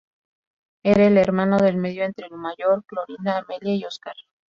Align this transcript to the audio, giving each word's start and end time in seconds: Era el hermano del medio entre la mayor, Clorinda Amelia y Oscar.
Era 0.81 1.05
el 1.05 1.15
hermano 1.15 1.59
del 1.59 1.77
medio 1.77 2.03
entre 2.03 2.27
la 2.27 2.35
mayor, 2.35 2.83
Clorinda 2.87 3.37
Amelia 3.37 3.75
y 3.75 3.85
Oscar. 3.85 4.15